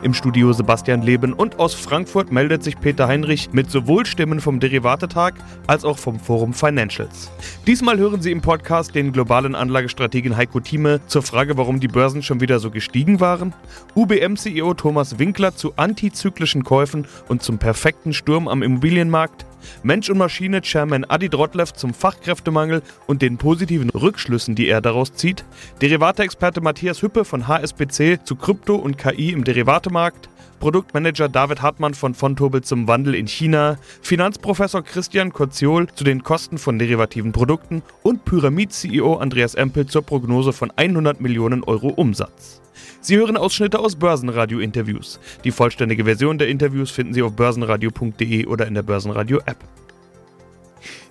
[0.00, 4.60] Im Studio Sebastian Leben und aus Frankfurt meldet sich Peter Heinrich mit sowohl Stimmen vom
[4.60, 5.34] Derivatetag
[5.66, 7.32] als auch vom Forum Financials.
[7.66, 12.22] Diesmal hören Sie im Podcast den globalen Anlagestrategen Heiko Thieme zur Frage, warum die Börsen
[12.22, 13.52] schon wieder so gestiegen waren,
[13.96, 19.46] UBM-CEO Thomas Winkler zu antizyklischen Käufen und zum perfekten Sturm am Immobilienmarkt,
[19.82, 25.12] Mensch und Maschine Chairman Adi Drotlev zum Fachkräftemangel und den positiven Rückschlüssen, die er daraus
[25.14, 25.44] zieht,
[25.80, 32.14] Derivate-Experte Matthias Hüppe von HSBC zu Krypto und KI im Derivatemarkt, Produktmanager David Hartmann von
[32.14, 37.82] Fontobel zum Wandel in China, Finanzprofessor Christian Kotziol zu den Kosten von derivativen Produkten.
[38.02, 42.60] Und Pyramid-CEO Andreas Empel zur Prognose von 100 Millionen Euro Umsatz.
[43.00, 45.20] Sie hören Ausschnitte aus Börsenradio-Interviews.
[45.44, 49.58] Die vollständige Version der Interviews finden Sie auf börsenradio.de oder in der Börsenradio-App.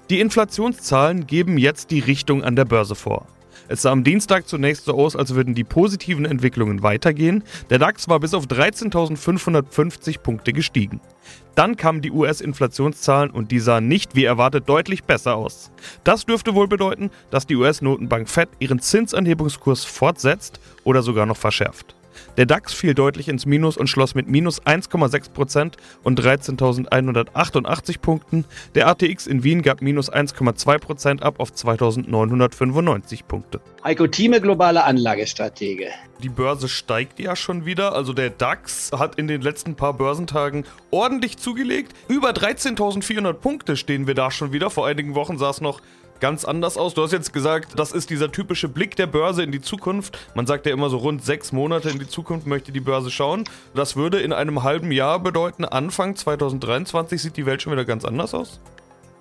[0.09, 3.27] Die Inflationszahlen geben jetzt die Richtung an der Börse vor.
[3.69, 7.43] Es sah am Dienstag zunächst so aus, als würden die positiven Entwicklungen weitergehen.
[7.69, 11.01] Der DAX war bis auf 13.550 Punkte gestiegen.
[11.55, 15.71] Dann kamen die US-Inflationszahlen und die sahen nicht wie erwartet deutlich besser aus.
[16.03, 21.96] Das dürfte wohl bedeuten, dass die US-Notenbank Fed ihren Zinsanhebungskurs fortsetzt oder sogar noch verschärft.
[22.37, 25.73] Der DAX fiel deutlich ins Minus und schloss mit minus 1,6%
[26.03, 28.45] und 13.188 Punkten.
[28.75, 33.61] Der ATX in Wien gab minus 1,2% ab auf 2.995 Punkte.
[33.83, 35.87] Heiko Thieme, globale Anlagestratege.
[36.23, 37.93] Die Börse steigt ja schon wieder.
[37.93, 41.93] Also der DAX hat in den letzten paar Börsentagen ordentlich zugelegt.
[42.07, 44.69] Über 13.400 Punkte stehen wir da schon wieder.
[44.69, 45.81] Vor einigen Wochen sah es noch
[46.19, 46.93] ganz anders aus.
[46.93, 50.17] Du hast jetzt gesagt, das ist dieser typische Blick der Börse in die Zukunft.
[50.35, 53.43] Man sagt ja immer so rund sechs Monate in die Zukunft möchte die Börse schauen.
[53.73, 58.05] Das würde in einem halben Jahr bedeuten, Anfang 2023 sieht die Welt schon wieder ganz
[58.05, 58.59] anders aus?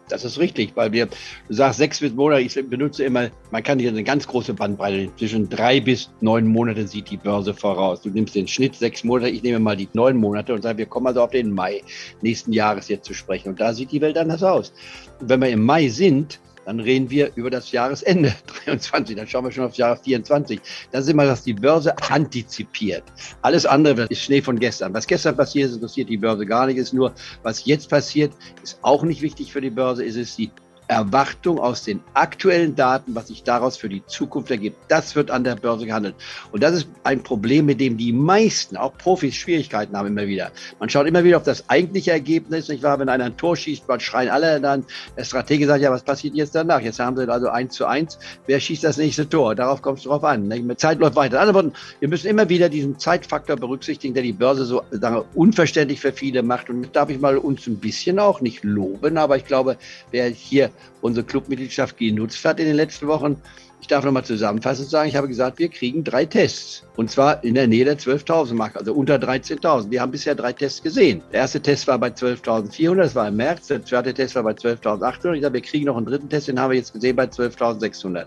[0.08, 3.80] Das ist richtig, weil wir, du sagst sechs bis Monate, ich benutze immer, man kann
[3.80, 8.02] hier eine ganz große Bandbreite, zwischen drei bis neun Monate sieht die Börse voraus.
[8.02, 10.86] Du nimmst den Schnitt sechs Monate, ich nehme mal die neun Monate und sage, wir
[10.86, 11.82] kommen also auf den Mai
[12.22, 13.48] nächsten Jahres jetzt zu sprechen.
[13.48, 14.72] Und da sieht die Welt anders aus.
[15.20, 18.34] Und wenn wir im Mai sind, dann reden wir über das Jahresende
[18.64, 20.60] 23, dann schauen wir schon aufs Jahr 24.
[20.90, 23.04] Das ist immer, was die Börse antizipiert.
[23.42, 24.92] Alles andere ist Schnee von gestern.
[24.92, 26.76] Was gestern passiert ist, interessiert die Börse gar nicht.
[26.76, 28.32] Ist nur, was jetzt passiert,
[28.62, 30.04] ist auch nicht wichtig für die Börse.
[30.04, 30.50] Ist es die
[30.88, 34.76] Erwartung aus den aktuellen Daten, was sich daraus für die Zukunft ergibt.
[34.88, 36.14] Das wird an der Börse gehandelt.
[36.52, 40.50] Und das ist ein Problem, mit dem die meisten, auch Profis, Schwierigkeiten haben immer wieder.
[40.78, 42.98] Man schaut immer wieder auf das eigentliche Ergebnis, nicht wahr?
[42.98, 44.84] Wenn einer ein Tor schießt, man schreien alle dann.
[45.16, 46.80] Der Stratege sagt, ja, was passiert jetzt danach?
[46.80, 48.18] Jetzt haben sie also eins zu eins.
[48.46, 49.54] Wer schießt das nächste Tor?
[49.54, 50.46] Darauf kommt es drauf an.
[50.48, 50.80] Nicht?
[50.80, 51.36] Zeit läuft weiter.
[51.36, 55.24] In anderen Worten, wir müssen immer wieder diesen Zeitfaktor berücksichtigen, der die Börse so sagen,
[55.34, 56.70] unverständlich für viele macht.
[56.70, 59.76] Und darf ich mal uns ein bisschen auch nicht loben, aber ich glaube,
[60.10, 60.70] wer hier
[61.00, 63.40] unsere Clubmitgliedschaft genutzt hat in den letzten Wochen.
[63.80, 66.82] Ich darf nochmal zusammenfassend sagen, ich habe gesagt, wir kriegen drei Tests.
[66.96, 69.90] Und zwar in der Nähe der 12.000 Marke, also unter 13.000.
[69.90, 71.22] Wir haben bisher drei Tests gesehen.
[71.30, 73.66] Der erste Test war bei 12.400, das war im März.
[73.68, 75.34] Der zweite Test war bei 12.800.
[75.34, 78.24] Ich sage, wir kriegen noch einen dritten Test, den haben wir jetzt gesehen bei 12.600.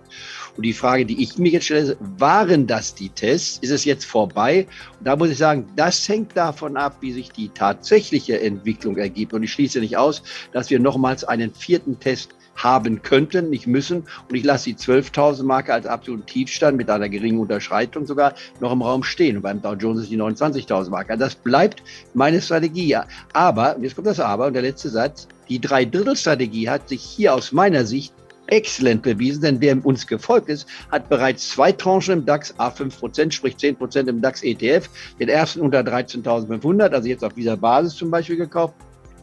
[0.55, 3.57] Und die Frage, die ich mir jetzt stelle, waren das die Tests?
[3.57, 4.67] Ist es jetzt vorbei?
[4.99, 9.33] Und da muss ich sagen, das hängt davon ab, wie sich die tatsächliche Entwicklung ergibt.
[9.33, 10.21] Und ich schließe nicht aus,
[10.53, 12.29] dass wir nochmals einen vierten Test
[12.63, 14.03] haben könnten, nicht müssen.
[14.29, 18.71] Und ich lasse die 12.000 Marke als absoluten Tiefstand mit einer geringen Unterschreitung sogar noch
[18.71, 19.37] im Raum stehen.
[19.37, 21.11] Und beim Dow Jones ist die 29.000 Marke.
[21.13, 21.81] Also das bleibt
[22.13, 22.97] meine Strategie.
[23.33, 27.51] Aber, jetzt kommt das Aber und der letzte Satz, die Dreidrittel-Strategie hat sich hier aus
[27.51, 28.13] meiner Sicht
[28.47, 33.33] exzellent bewiesen, denn wer uns gefolgt ist, hat bereits zwei Tranchen im DAX, A5 Prozent,
[33.33, 34.89] sprich 10 Prozent im DAX ETF,
[35.19, 38.73] den ersten unter 13.500, also jetzt auf dieser Basis zum Beispiel gekauft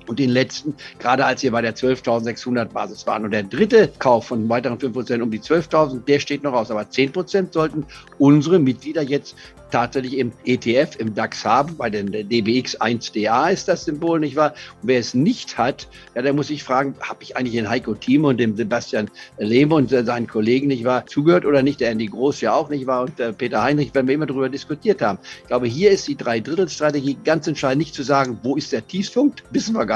[0.09, 3.25] und den letzten, gerade als wir bei der 12.600 Basis waren.
[3.25, 6.71] Und der dritte Kauf von weiteren 5% um die 12.000, der steht noch aus.
[6.71, 7.85] Aber 10% sollten
[8.19, 9.37] unsere Mitglieder jetzt
[9.71, 11.77] tatsächlich im ETF, im DAX haben.
[11.77, 14.55] Bei den DBX 1DA ist das Symbol, nicht wahr?
[14.83, 17.95] Und wer es nicht hat, ja, der muss sich fragen, habe ich eigentlich den Heiko
[17.95, 21.81] Thieme und dem Sebastian Lehme und seinen Kollegen, nicht wahr, zugehört oder nicht?
[21.81, 23.03] Der Andy Groß ja auch, nicht wahr?
[23.03, 25.19] Und äh, Peter Heinrich, wenn wir immer darüber diskutiert haben.
[25.43, 29.43] Ich glaube, hier ist die Dreidrittelstrategie ganz entscheidend, nicht zu sagen, wo ist der Tiefpunkt?
[29.51, 29.96] Wissen wir gar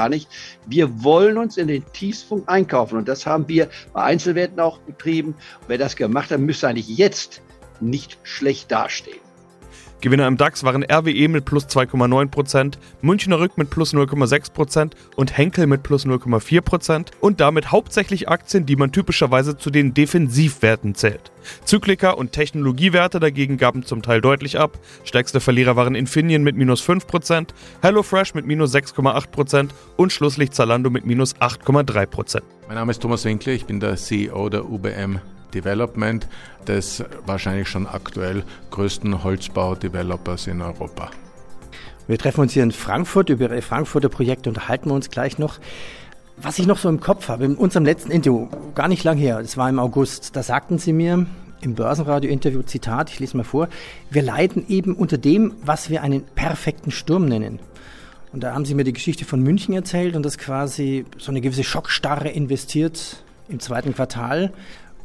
[0.65, 2.97] Wir wollen uns in den Tiefpunkt einkaufen.
[2.97, 5.35] Und das haben wir bei Einzelwerten auch betrieben.
[5.67, 7.41] wer das gemacht hat, müsste eigentlich jetzt
[7.79, 9.30] nicht schlecht dastehen.
[10.01, 15.67] Gewinner im DAX waren RWE mit plus 2,9%, Münchner Rück mit plus 0,6% und Henkel
[15.67, 21.31] mit plus 0,4% und damit hauptsächlich Aktien, die man typischerweise zu den Defensivwerten zählt.
[21.65, 24.79] Zyklika und Technologiewerte dagegen gaben zum Teil deutlich ab.
[25.03, 27.49] Stärkste Verlierer waren Infineon mit minus 5%,
[27.83, 32.41] HelloFresh mit minus 6,8% und schlusslich Zalando mit minus 8,3%.
[32.67, 35.19] Mein Name ist Thomas Winkler, ich bin der CEO der UBM
[35.51, 36.27] Development,
[36.67, 41.11] des wahrscheinlich schon aktuell größten Holzbau-Developers in Europa.
[42.07, 43.29] Wir treffen uns hier in Frankfurt.
[43.29, 45.59] Über Ihre Frankfurter Projekte unterhalten wir uns gleich noch.
[46.37, 49.39] Was ich noch so im Kopf habe, in unserem letzten Interview, gar nicht lang her,
[49.41, 51.27] das war im August, da sagten Sie mir
[51.61, 53.69] im Börsenradio-Interview, Zitat, ich lese mal vor,
[54.09, 57.59] wir leiden eben unter dem, was wir einen perfekten Sturm nennen.
[58.33, 61.41] Und da haben Sie mir die Geschichte von München erzählt und dass quasi so eine
[61.41, 64.51] gewisse Schockstarre investiert im zweiten Quartal.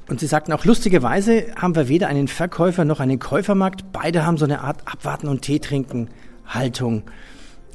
[0.09, 3.93] Und Sie sagten auch, lustigerweise haben wir weder einen Verkäufer noch einen Käufermarkt.
[3.93, 6.09] Beide haben so eine Art Abwarten und Tee trinken
[6.47, 7.03] Haltung.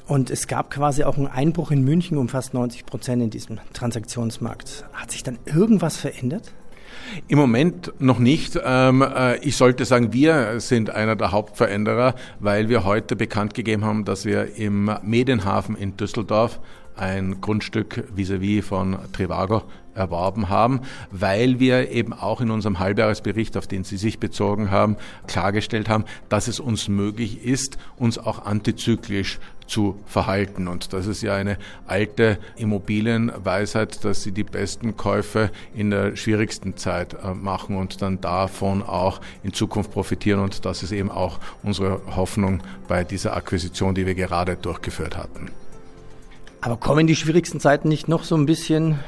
[0.07, 3.59] Und es gab quasi auch einen Einbruch in München um fast 90 Prozent in diesem
[3.73, 4.85] Transaktionsmarkt.
[4.93, 6.53] Hat sich dann irgendwas verändert?
[7.27, 8.59] Im Moment noch nicht.
[8.63, 13.83] Ähm, äh, ich sollte sagen, wir sind einer der Hauptveränderer, weil wir heute bekannt gegeben
[13.83, 16.59] haben, dass wir im Medienhafen in Düsseldorf
[16.95, 23.57] ein Grundstück vis-à-vis -vis von Trivago erworben haben, weil wir eben auch in unserem Halbjahresbericht,
[23.57, 24.97] auf den Sie sich bezogen haben,
[25.27, 30.67] klargestellt haben, dass es uns möglich ist, uns auch antizyklisch zu verhalten.
[30.67, 31.57] Und das ist ja eine
[31.87, 38.19] alte Immobilienweisheit, dass sie die besten Käufe in der schwierigsten Zeit äh, machen und dann
[38.19, 40.41] davon auch in Zukunft profitieren.
[40.41, 45.51] Und das ist eben auch unsere Hoffnung bei dieser Akquisition, die wir gerade durchgeführt hatten.
[46.61, 48.99] Aber kommen die schwierigsten Zeiten nicht noch so ein bisschen?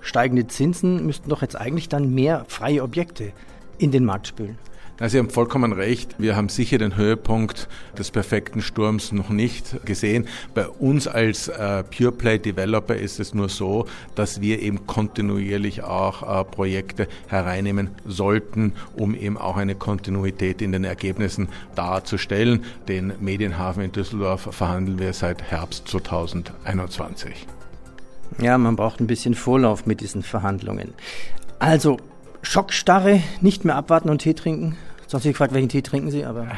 [0.00, 3.32] Steigende Zinsen müssten doch jetzt eigentlich dann mehr freie Objekte
[3.78, 4.58] in den Markt spülen.
[5.00, 6.16] Na, Sie haben vollkommen recht.
[6.18, 7.68] Wir haben sicher den Höhepunkt
[7.98, 10.28] des perfekten Sturms noch nicht gesehen.
[10.54, 15.82] Bei uns als äh, Pure Play Developer ist es nur so, dass wir eben kontinuierlich
[15.82, 22.64] auch äh, Projekte hereinnehmen sollten, um eben auch eine Kontinuität in den Ergebnissen darzustellen.
[22.86, 27.46] Den Medienhafen in Düsseldorf verhandeln wir seit Herbst 2021.
[28.40, 30.94] Ja, man braucht ein bisschen Vorlauf mit diesen Verhandlungen.
[31.58, 31.98] Also,
[32.42, 34.76] Schockstarre, nicht mehr abwarten und Tee trinken?
[35.12, 36.48] Sonst ich gefragt, welchen Tee trinken Sie, aber.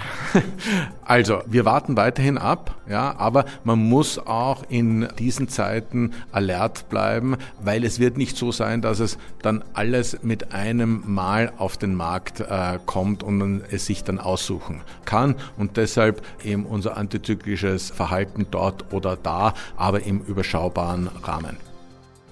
[1.04, 7.36] Also, wir warten weiterhin ab, ja, aber man muss auch in diesen Zeiten alert bleiben,
[7.60, 11.94] weil es wird nicht so sein, dass es dann alles mit einem Mal auf den
[11.94, 17.90] Markt äh, kommt und man es sich dann aussuchen kann und deshalb eben unser antizyklisches
[17.90, 21.73] Verhalten dort oder da, aber im überschaubaren Rahmen.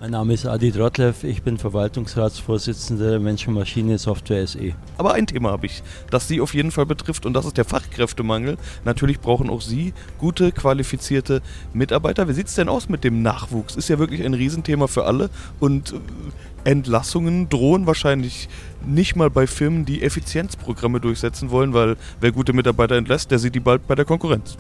[0.03, 4.75] Mein Name ist Adi Drotlev, ich bin Verwaltungsratsvorsitzender der Menschen-Maschine Software SE.
[4.99, 7.65] Aber ein Thema habe ich, das Sie auf jeden Fall betrifft und das ist der
[7.65, 8.57] Fachkräftemangel.
[8.85, 11.41] Natürlich brauchen auch Sie gute, qualifizierte
[11.73, 12.27] Mitarbeiter.
[12.27, 13.77] Wie sieht es denn aus mit dem Nachwuchs?
[13.77, 18.49] Ist ja wirklich ein Riesenthema für alle und äh, Entlassungen drohen wahrscheinlich
[18.85, 23.55] nicht mal bei Firmen, die Effizienzprogramme durchsetzen wollen, weil wer gute Mitarbeiter entlässt, der sieht
[23.55, 24.57] die bald bei der Konkurrenz.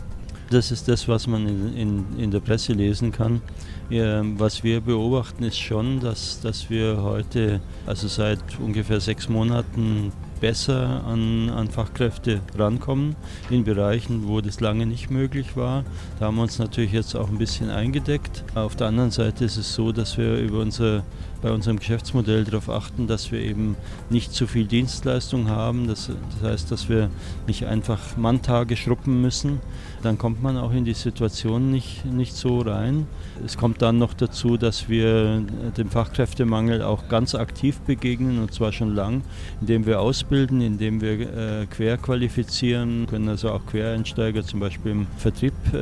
[0.52, 3.40] Das ist das, was man in, in, in der Presse lesen kann.
[3.88, 10.12] Ja, was wir beobachten ist schon, dass, dass wir heute, also seit ungefähr sechs Monaten,
[10.42, 13.14] besser an, an Fachkräfte rankommen
[13.48, 15.84] in Bereichen, wo das lange nicht möglich war.
[16.18, 18.44] Da haben wir uns natürlich jetzt auch ein bisschen eingedeckt.
[18.54, 21.04] Auf der anderen Seite ist es so, dass wir über unser,
[21.42, 23.76] bei unserem Geschäftsmodell darauf achten, dass wir eben
[24.08, 25.88] nicht zu viel Dienstleistung haben.
[25.88, 26.10] Das,
[26.40, 27.10] das heißt, dass wir
[27.48, 29.60] nicht einfach Manntage schruppen müssen.
[30.02, 33.06] Dann kommt man auch in die Situation nicht, nicht so rein.
[33.44, 35.42] Es kommt dann noch dazu, dass wir
[35.76, 39.22] dem Fachkräftemangel auch ganz aktiv begegnen und zwar schon lang,
[39.60, 45.54] indem wir ausbilden, indem wir äh, querqualifizieren, können also auch Quereinsteiger zum Beispiel im Vertrieb
[45.72, 45.78] äh,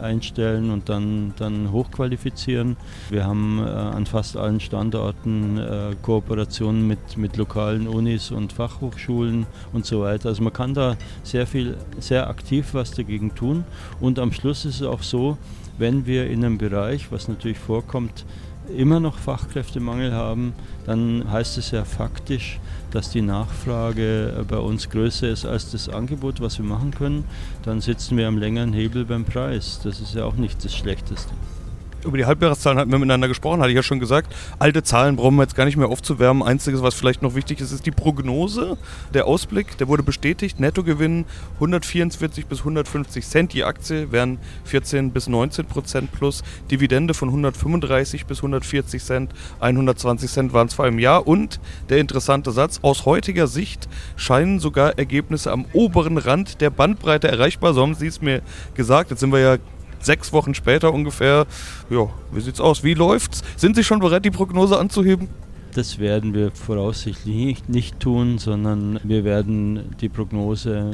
[0.00, 2.76] einstellen und dann, dann hochqualifizieren.
[3.10, 4.75] Wir haben äh, an fast allen Standorten
[5.58, 10.28] äh, Kooperationen mit, mit lokalen Unis und Fachhochschulen und so weiter.
[10.28, 13.64] Also man kann da sehr viel, sehr aktiv was dagegen tun
[14.00, 15.38] und am Schluss ist es auch so,
[15.78, 18.24] wenn wir in einem Bereich, was natürlich vorkommt,
[18.74, 20.54] immer noch Fachkräftemangel haben,
[20.86, 22.58] dann heißt es ja faktisch,
[22.90, 27.24] dass die Nachfrage bei uns größer ist als das Angebot, was wir machen können.
[27.62, 29.80] Dann sitzen wir am längeren Hebel beim Preis.
[29.82, 31.32] Das ist ja auch nicht das Schlechteste.
[32.06, 34.34] Über die Halbjahreszahlen hatten wir miteinander gesprochen, hatte ich ja schon gesagt.
[34.58, 36.42] Alte Zahlen brauchen wir jetzt gar nicht mehr aufzuwärmen.
[36.42, 38.78] Einziges, was vielleicht noch wichtig ist, ist die Prognose.
[39.12, 40.60] Der Ausblick, der wurde bestätigt.
[40.60, 46.42] Nettogewinn 144 bis 150 Cent die Aktie, wären 14 bis 19 Prozent plus.
[46.70, 51.26] Dividende von 135 bis 140 Cent, 120 Cent waren zwar im Jahr.
[51.26, 57.28] Und der interessante Satz, aus heutiger Sicht scheinen sogar Ergebnisse am oberen Rand der Bandbreite
[57.28, 57.74] erreichbar.
[57.74, 58.42] So haben Sie es mir
[58.74, 59.10] gesagt.
[59.10, 59.56] Jetzt sind wir ja
[60.06, 61.46] sechs Wochen später ungefähr.
[61.90, 62.82] Ja, wie sieht's aus?
[62.82, 63.42] Wie läuft's?
[63.56, 65.28] Sind Sie schon bereit, die Prognose anzuheben?
[65.74, 70.92] Das werden wir voraussichtlich nicht, nicht tun, sondern wir werden die Prognose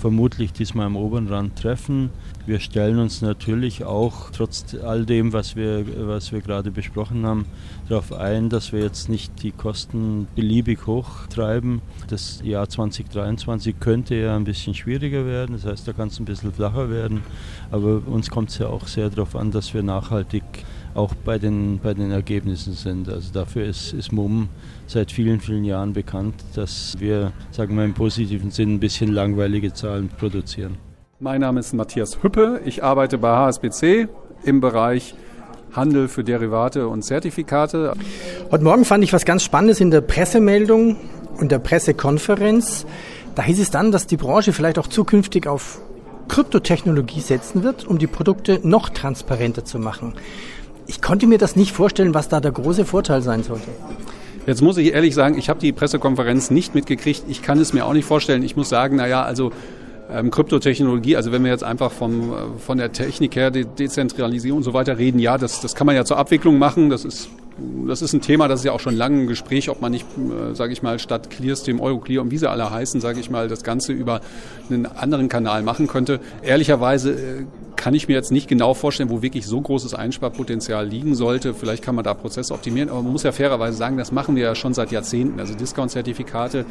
[0.00, 2.08] vermutlich diesmal am oberen Rand treffen.
[2.46, 7.46] Wir stellen uns natürlich auch, trotz all dem, was wir, was wir gerade besprochen haben,
[7.88, 11.80] darauf ein, dass wir jetzt nicht die Kosten beliebig hochtreiben.
[12.08, 16.26] Das Jahr 2023 könnte ja ein bisschen schwieriger werden, das heißt, da kann es ein
[16.26, 17.22] bisschen flacher werden.
[17.70, 20.42] Aber uns kommt es ja auch sehr darauf an, dass wir nachhaltig
[20.94, 23.08] auch bei den, bei den Ergebnissen sind.
[23.08, 24.50] Also dafür ist, ist MUM
[24.86, 29.72] seit vielen, vielen Jahren bekannt, dass wir, sagen wir im positiven Sinn, ein bisschen langweilige
[29.72, 30.76] Zahlen produzieren.
[31.24, 32.60] Mein Name ist Matthias Hüppe.
[32.66, 34.08] Ich arbeite bei HSBC
[34.42, 35.14] im Bereich
[35.72, 37.94] Handel für Derivate und Zertifikate.
[38.50, 40.98] Heute Morgen fand ich was ganz Spannendes in der Pressemeldung
[41.38, 42.84] und der Pressekonferenz.
[43.36, 45.80] Da hieß es dann, dass die Branche vielleicht auch zukünftig auf
[46.28, 50.12] Kryptotechnologie setzen wird, um die Produkte noch transparenter zu machen.
[50.86, 53.70] Ich konnte mir das nicht vorstellen, was da der große Vorteil sein sollte.
[54.46, 57.22] Jetzt muss ich ehrlich sagen, ich habe die Pressekonferenz nicht mitgekriegt.
[57.28, 58.42] Ich kann es mir auch nicht vorstellen.
[58.42, 59.52] Ich muss sagen, naja, also
[60.10, 64.58] ähm, Kryptotechnologie, also wenn wir jetzt einfach vom, äh, von der Technik her, De Dezentralisierung
[64.58, 67.28] und so weiter reden, ja, das, das kann man ja zur Abwicklung machen, das ist
[67.86, 70.06] das ist ein Thema, das ist ja auch schon lange im Gespräch, ob man nicht,
[70.16, 73.48] äh, sage ich mal, statt Clearstream, Euroclear und wie sie alle heißen, sage ich mal,
[73.48, 74.20] das Ganze über
[74.68, 76.20] einen anderen Kanal machen könnte.
[76.42, 77.44] Ehrlicherweise äh,
[77.84, 81.52] kann ich mir jetzt nicht genau vorstellen, wo wirklich so großes Einsparpotenzial liegen sollte.
[81.52, 84.42] Vielleicht kann man da Prozesse optimieren, aber man muss ja fairerweise sagen, das machen wir
[84.42, 85.38] ja schon seit Jahrzehnten.
[85.38, 86.64] Also Discount-Zertifikate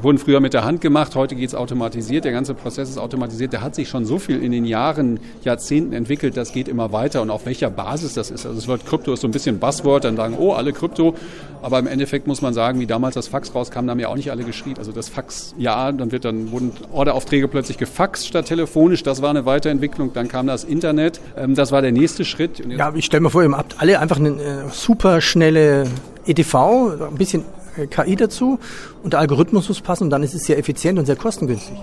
[0.00, 3.52] wurden früher mit der Hand gemacht, heute geht es automatisiert, der ganze Prozess ist automatisiert.
[3.52, 7.22] Der hat sich schon so viel in den Jahren, Jahrzehnten entwickelt, das geht immer weiter
[7.22, 8.46] und auf welcher Basis das ist.
[8.46, 11.16] Also das Wort Krypto ist so ein bisschen Buzzword, dann sagen, oh, alle Krypto,
[11.60, 14.16] aber im Endeffekt muss man sagen, wie damals das Fax rauskam, da haben ja auch
[14.16, 14.78] nicht alle geschrien.
[14.78, 19.30] Also das Fax, ja, dann wird dann wurden Orderaufträge plötzlich gefaxt statt telefonisch, das war
[19.30, 22.62] eine Weiterentwicklung, dann kam das Internet, ähm, das war der nächste Schritt.
[22.68, 25.84] Ja, ich stelle mir vor, ihr habt alle einfach eine äh, super schnelle
[26.26, 27.44] EDV, ein bisschen
[27.90, 28.58] KI dazu
[29.02, 31.76] und der Algorithmus muss passen und dann ist es sehr effizient und sehr kostengünstig.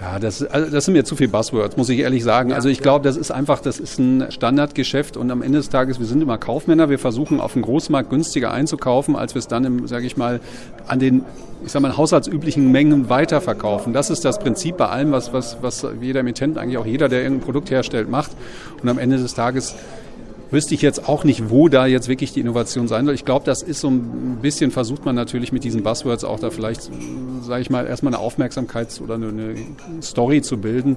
[0.00, 2.52] Ja, das, also das sind mir zu viel Buzzwords, muss ich ehrlich sagen.
[2.52, 5.98] Also ich glaube, das ist einfach, das ist ein Standardgeschäft und am Ende des Tages,
[6.00, 9.64] wir sind immer Kaufmänner, wir versuchen auf dem Großmarkt günstiger einzukaufen, als wir es dann,
[9.64, 10.40] im, sage ich mal,
[10.88, 11.24] an den,
[11.64, 13.92] ich sag mal, haushaltsüblichen Mengen weiterverkaufen.
[13.92, 17.22] Das ist das Prinzip bei allem, was, was, was jeder Emittent, eigentlich auch jeder, der
[17.22, 18.32] irgendein Produkt herstellt, macht.
[18.82, 19.74] Und am Ende des Tages
[20.50, 23.14] wüsste ich jetzt auch nicht, wo da jetzt wirklich die Innovation sein soll.
[23.14, 26.50] Ich glaube, das ist so ein bisschen, versucht man natürlich mit diesen Buzzwords auch da
[26.50, 26.90] vielleicht,
[27.42, 29.54] sage ich mal, erstmal eine Aufmerksamkeit oder eine,
[30.02, 30.96] Story zu bilden.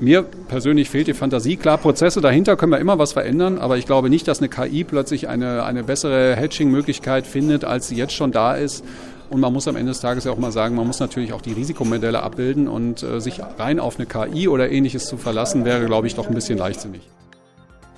[0.00, 1.56] Mir persönlich fehlt die Fantasie.
[1.56, 4.84] Klar, Prozesse dahinter können wir immer was verändern, aber ich glaube nicht, dass eine KI
[4.84, 8.84] plötzlich eine, eine bessere Hedging-Möglichkeit findet, als sie jetzt schon da ist.
[9.30, 11.42] Und man muss am Ende des Tages ja auch mal sagen, man muss natürlich auch
[11.42, 15.84] die Risikomodelle abbilden und äh, sich rein auf eine KI oder ähnliches zu verlassen, wäre,
[15.84, 17.02] glaube ich, doch ein bisschen leichtsinnig.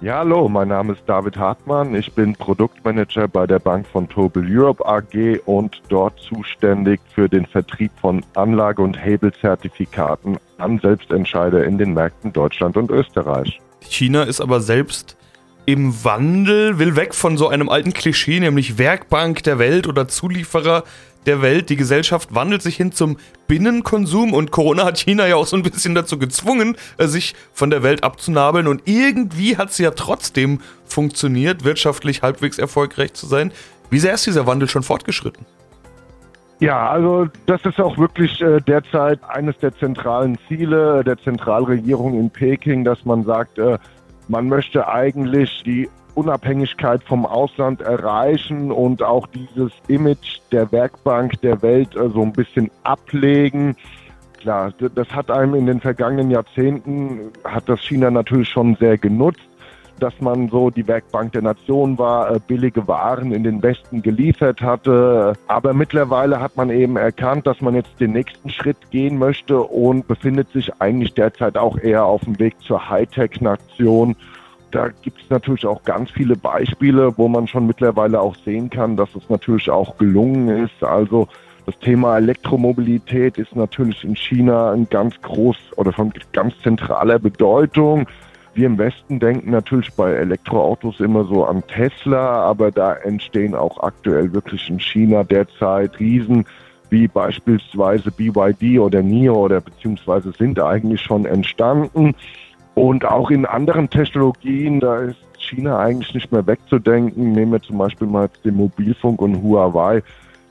[0.03, 1.95] Ja, hallo, mein Name ist David Hartmann.
[1.95, 7.45] Ich bin Produktmanager bei der Bank von Tobel Europe AG und dort zuständig für den
[7.45, 13.61] Vertrieb von Anlage- und Hebelzertifikaten an Selbstentscheider in den Märkten Deutschland und Österreich.
[13.83, 15.19] China ist aber selbst
[15.67, 20.85] im Wandel, will weg von so einem alten Klischee, nämlich Werkbank der Welt oder Zulieferer
[21.27, 21.71] der Welt.
[21.71, 25.63] Die Gesellschaft wandelt sich hin zum Binnenkonsum und Corona hat China ja auch so ein
[25.63, 30.61] bisschen dazu gezwungen, äh, sich von der Welt abzunabeln und irgendwie hat sie ja trotzdem
[30.85, 33.53] funktioniert, wirtschaftlich halbwegs erfolgreich zu sein.
[33.91, 35.47] Wie sehr ist dieser Wandel schon fortgeschritten?
[36.61, 42.31] Ja, also das ist auch wirklich äh, derzeit eines der zentralen Ziele der Zentralregierung in
[42.31, 43.79] Peking, dass man sagt, äh,
[44.29, 45.89] man möchte eigentlich die
[46.21, 52.33] Unabhängigkeit vom Ausland erreichen und auch dieses Image der Werkbank der Welt äh, so ein
[52.33, 53.75] bisschen ablegen.
[54.39, 59.49] Klar, das hat einem in den vergangenen Jahrzehnten, hat das China natürlich schon sehr genutzt,
[59.99, 64.61] dass man so die Werkbank der Nation war, äh, billige Waren in den Westen geliefert
[64.61, 65.33] hatte.
[65.47, 70.07] Aber mittlerweile hat man eben erkannt, dass man jetzt den nächsten Schritt gehen möchte und
[70.07, 74.17] befindet sich eigentlich derzeit auch eher auf dem Weg zur Hightech-Nation
[74.71, 78.97] da gibt es natürlich auch ganz viele Beispiele, wo man schon mittlerweile auch sehen kann,
[78.97, 80.83] dass es natürlich auch gelungen ist.
[80.83, 81.29] Also
[81.67, 88.07] das Thema Elektromobilität ist natürlich in China ein ganz groß oder von ganz zentraler Bedeutung.
[88.55, 93.83] Wir im Westen denken natürlich bei Elektroautos immer so an Tesla, aber da entstehen auch
[93.83, 96.45] aktuell wirklich in China derzeit Riesen
[96.91, 102.15] wie beispielsweise BYD oder NIO oder beziehungsweise sind eigentlich schon entstanden.
[102.81, 107.33] Und auch in anderen Technologien, da ist China eigentlich nicht mehr wegzudenken.
[107.33, 110.03] Nehmen wir zum Beispiel mal den Mobilfunk und Huawei.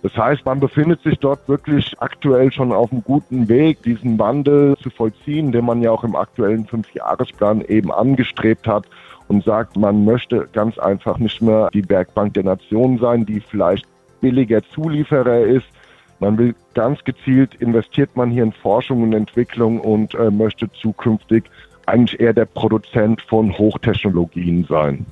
[0.03, 4.77] Das heißt, man befindet sich dort wirklich aktuell schon auf einem guten Weg, diesen Wandel
[4.77, 8.85] zu vollziehen, den man ja auch im aktuellen Fünfjahresplan eben angestrebt hat
[9.27, 13.87] und sagt, man möchte ganz einfach nicht mehr die Werkbank der Nation sein, die vielleicht
[14.21, 15.65] billiger Zulieferer ist.
[16.19, 21.45] Man will ganz gezielt investiert man hier in Forschung und Entwicklung und äh, möchte zukünftig
[21.89, 25.05] eigentlich eher der Produzent von Hochtechnologien sein.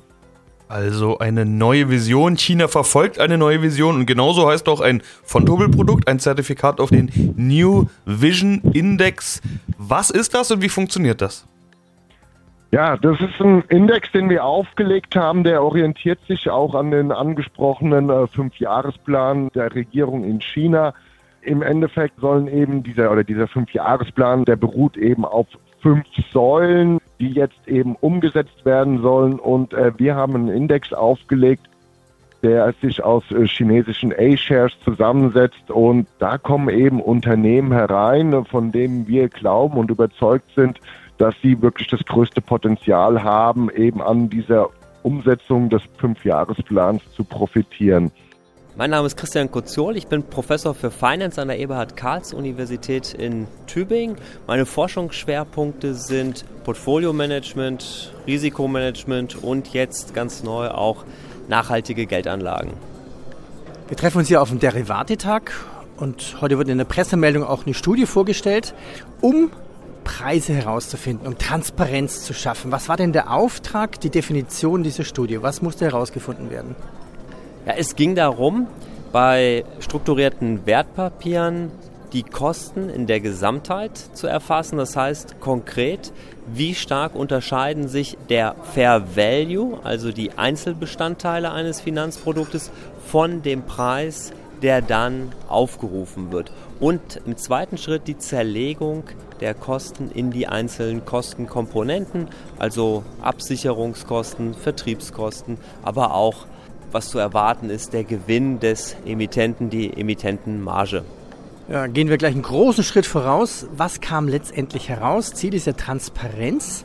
[0.68, 2.36] Also eine neue Vision.
[2.36, 6.90] China verfolgt eine neue Vision und genauso heißt auch ein von Produkt, ein Zertifikat auf
[6.90, 9.40] den New Vision Index.
[9.78, 11.46] Was ist das und wie funktioniert das?
[12.70, 17.12] Ja, das ist ein Index, den wir aufgelegt haben, der orientiert sich auch an den
[17.12, 20.92] angesprochenen äh, Fünfjahresplan der Regierung in China.
[21.40, 25.46] Im Endeffekt sollen eben dieser oder dieser Fünfjahresplan, der beruht eben auf
[25.80, 29.38] fünf Säulen, die jetzt eben umgesetzt werden sollen.
[29.38, 31.68] Und äh, wir haben einen Index aufgelegt,
[32.42, 35.70] der sich aus äh, chinesischen A-Shares zusammensetzt.
[35.70, 40.80] Und da kommen eben Unternehmen herein, von denen wir glauben und überzeugt sind,
[41.18, 44.68] dass sie wirklich das größte Potenzial haben, eben an dieser
[45.02, 48.12] Umsetzung des Fünfjahresplans zu profitieren.
[48.78, 53.12] Mein Name ist Christian Koziol, ich bin Professor für Finance an der Eberhard Karls Universität
[53.12, 54.16] in Tübingen.
[54.46, 61.04] Meine Forschungsschwerpunkte sind Portfolio-Management, Risikomanagement und jetzt ganz neu auch
[61.48, 62.74] nachhaltige Geldanlagen.
[63.88, 65.50] Wir treffen uns hier auf dem Derivatetag
[65.96, 68.74] und heute wird in der Pressemeldung auch eine Studie vorgestellt,
[69.20, 69.50] um
[70.04, 72.70] Preise herauszufinden, um Transparenz zu schaffen.
[72.70, 75.42] Was war denn der Auftrag, die Definition dieser Studie?
[75.42, 76.76] Was musste herausgefunden werden?
[77.68, 78.66] Ja, es ging darum,
[79.12, 81.70] bei strukturierten Wertpapieren
[82.14, 84.78] die Kosten in der Gesamtheit zu erfassen.
[84.78, 86.10] Das heißt konkret,
[86.46, 92.70] wie stark unterscheiden sich der Fair Value, also die Einzelbestandteile eines Finanzproduktes,
[93.06, 94.32] von dem Preis,
[94.62, 96.50] der dann aufgerufen wird.
[96.80, 99.04] Und im zweiten Schritt die Zerlegung
[99.42, 106.46] der Kosten in die einzelnen Kostenkomponenten, also Absicherungskosten, Vertriebskosten, aber auch
[106.92, 111.04] was zu erwarten ist, der Gewinn des Emittenten, die Emittentenmarge.
[111.68, 113.66] Ja, gehen wir gleich einen großen Schritt voraus.
[113.76, 115.34] Was kam letztendlich heraus?
[115.34, 116.84] Ziel ist ja Transparenz.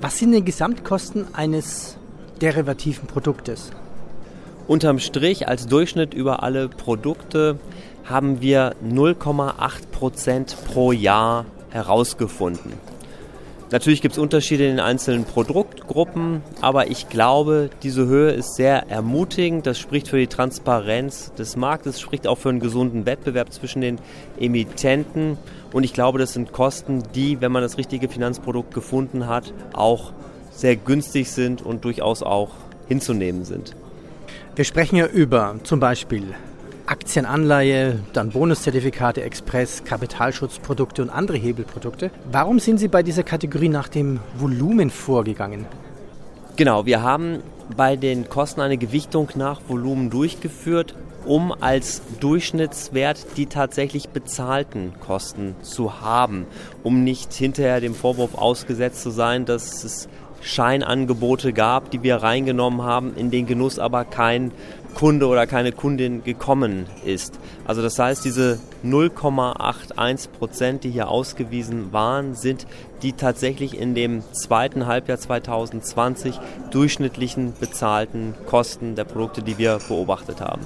[0.00, 1.98] Was sind die Gesamtkosten eines
[2.40, 3.70] derivativen Produktes?
[4.66, 7.58] Unterm Strich als Durchschnitt über alle Produkte
[8.04, 12.72] haben wir 0,8 Prozent pro Jahr herausgefunden.
[13.70, 18.88] Natürlich gibt es Unterschiede in den einzelnen Produktgruppen, aber ich glaube, diese Höhe ist sehr
[18.88, 19.66] ermutigend.
[19.66, 23.98] Das spricht für die Transparenz des Marktes, spricht auch für einen gesunden Wettbewerb zwischen den
[24.40, 25.36] Emittenten.
[25.72, 30.12] Und ich glaube, das sind Kosten, die, wenn man das richtige Finanzprodukt gefunden hat, auch
[30.50, 32.52] sehr günstig sind und durchaus auch
[32.88, 33.76] hinzunehmen sind.
[34.56, 36.34] Wir sprechen ja über zum Beispiel
[36.88, 42.10] Aktienanleihe, dann Bonuszertifikate, Express, Kapitalschutzprodukte und andere Hebelprodukte.
[42.32, 45.66] Warum sind Sie bei dieser Kategorie nach dem Volumen vorgegangen?
[46.56, 47.42] Genau, wir haben
[47.76, 50.94] bei den Kosten eine Gewichtung nach Volumen durchgeführt,
[51.26, 56.46] um als Durchschnittswert die tatsächlich bezahlten Kosten zu haben,
[56.82, 60.08] um nicht hinterher dem Vorwurf ausgesetzt zu sein, dass es
[60.40, 64.52] Scheinangebote gab, die wir reingenommen haben, in den Genuss aber kein
[64.94, 67.38] Kunde oder keine Kundin gekommen ist.
[67.66, 72.66] Also das heißt, diese 0,81 Prozent, die hier ausgewiesen waren, sind
[73.02, 80.40] die tatsächlich in dem zweiten Halbjahr 2020 durchschnittlichen bezahlten Kosten der Produkte, die wir beobachtet
[80.40, 80.62] haben.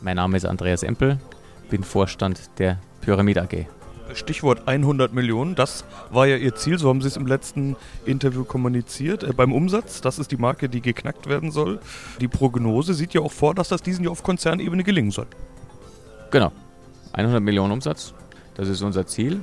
[0.00, 1.18] Mein Name ist Andreas Empel,
[1.70, 3.77] bin Vorstand der Pyramid AG.
[4.14, 8.44] Stichwort 100 Millionen, das war ja Ihr Ziel, so haben Sie es im letzten Interview
[8.44, 9.22] kommuniziert.
[9.22, 11.80] Äh, beim Umsatz, das ist die Marke, die geknackt werden soll.
[12.20, 15.26] Die Prognose sieht ja auch vor, dass das diesen Jahr auf Konzernebene gelingen soll.
[16.30, 16.52] Genau,
[17.12, 18.14] 100 Millionen Umsatz,
[18.54, 19.40] das ist unser Ziel.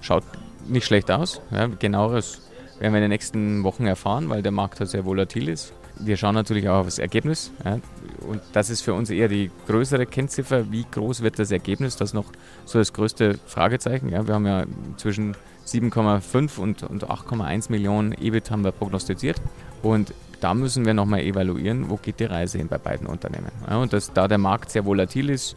[0.00, 0.24] Schaut
[0.66, 1.40] nicht schlecht aus.
[1.50, 2.42] Ja, genaueres
[2.78, 5.72] werden wir in den nächsten Wochen erfahren, weil der Markt halt sehr volatil ist
[6.04, 7.52] wir schauen natürlich auch auf das Ergebnis.
[7.64, 7.78] Ja,
[8.26, 10.70] und das ist für uns eher die größere Kennziffer.
[10.70, 11.96] Wie groß wird das Ergebnis?
[11.96, 12.26] Das ist noch
[12.64, 14.08] so das größte Fragezeichen.
[14.08, 14.64] Ja, wir haben ja
[14.96, 15.36] zwischen
[15.66, 19.40] 7,5 und, und 8,1 Millionen EBIT haben wir prognostiziert.
[19.82, 23.52] Und da müssen wir nochmal evaluieren, wo geht die Reise hin bei beiden Unternehmen.
[23.68, 25.56] Ja, und dass, da der Markt sehr volatil ist,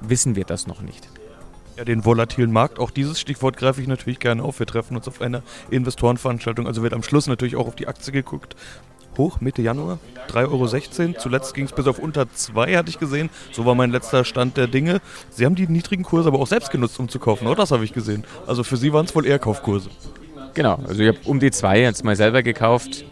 [0.00, 1.08] wissen wir das noch nicht.
[1.76, 2.78] Ja, den volatilen Markt.
[2.78, 4.58] Auch dieses Stichwort greife ich natürlich gerne auf.
[4.58, 6.66] Wir treffen uns auf einer Investorenveranstaltung.
[6.66, 8.56] Also wird am Schluss natürlich auch auf die Aktie geguckt.
[9.18, 9.98] Hoch Mitte Januar,
[10.30, 11.18] 3,16 Euro.
[11.18, 13.30] Zuletzt ging es bis auf unter 2, hatte ich gesehen.
[13.52, 15.00] So war mein letzter Stand der Dinge.
[15.30, 17.56] Sie haben die niedrigen Kurse aber auch selbst genutzt, um zu kaufen, oder?
[17.56, 18.24] Das habe ich gesehen.
[18.46, 19.90] Also für Sie waren es wohl eher Kaufkurse.
[20.54, 23.04] Genau, also ich habe um die 2 jetzt mal selber gekauft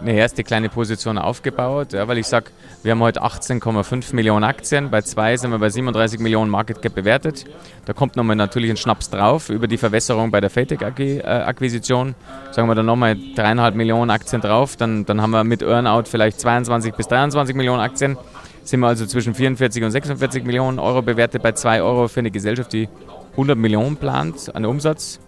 [0.00, 2.46] eine erste kleine Position aufgebaut, ja, weil ich sage,
[2.82, 6.94] wir haben heute 18,5 Millionen Aktien, bei zwei sind wir bei 37 Millionen Market Cap
[6.94, 7.44] bewertet.
[7.84, 12.10] Da kommt nochmal natürlich ein Schnaps drauf über die Verwässerung bei der Fatec Akquisition.
[12.10, 16.04] Äh, Sagen wir dann nochmal dreieinhalb Millionen Aktien drauf, dann, dann haben wir mit Earnout
[16.06, 18.16] vielleicht 22 bis 23 Millionen Aktien.
[18.64, 22.30] Sind wir also zwischen 44 und 46 Millionen Euro bewertet bei 2 Euro für eine
[22.30, 22.88] Gesellschaft, die
[23.32, 25.18] 100 Millionen plant an Umsatz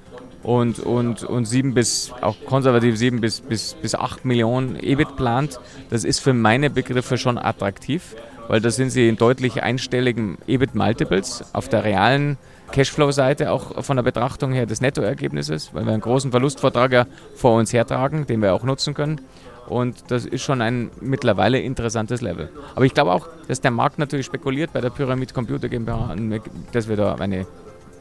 [0.45, 5.59] und, und, und sieben bis, auch konservativ sieben bis, bis, bis acht Millionen EBIT plant,
[5.91, 8.15] das ist für meine Begriffe schon attraktiv,
[8.47, 12.37] weil da sind sie in deutlich einstelligen EBIT-Multiples auf der realen
[12.73, 17.59] Cashflow-Seite auch von der Betrachtung her des Nettoergebnisses, weil wir einen großen Verlustvortrag ja vor
[17.59, 19.21] uns hertragen, den wir auch nutzen können.
[19.67, 22.51] Und das ist schon ein mittlerweile interessantes Level.
[22.75, 26.15] Aber ich glaube auch, dass der Markt natürlich spekuliert bei der Pyramid Computer GmbH,
[26.73, 27.47] dass wir da eine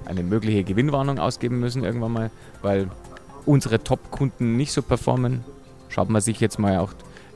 [0.08, 2.90] eine mögliche Gewinnwarnung ausgeben müssen irgendwann mal, weil
[3.46, 5.44] unsere Top-Kunden nicht so performen.
[5.90, 6.94] Schaut man sich jetzt mal auch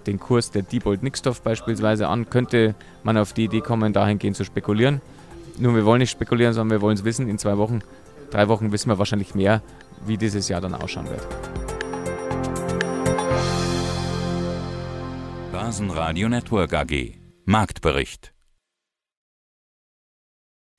[0.08, 4.46] den Kurs der Diebold Nixdorf beispielsweise an, könnte man auf die Idee kommen, dahingehend zu
[4.46, 5.02] spekulieren.
[5.60, 7.28] Nur wir wollen nicht spekulieren, sondern wir wollen es wissen.
[7.28, 7.82] In zwei Wochen,
[8.32, 9.62] drei Wochen wissen wir wahrscheinlich mehr,
[10.06, 11.28] wie dieses Jahr dann ausschauen wird.
[15.52, 18.34] Basenradio Network AG Marktbericht